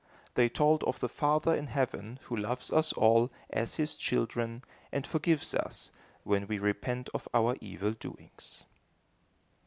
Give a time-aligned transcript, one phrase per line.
[0.33, 5.05] They told of the Father in Heaven, who loves us all, as his children, and
[5.05, 5.91] forgives us
[6.23, 8.63] when we repent of our evil doings.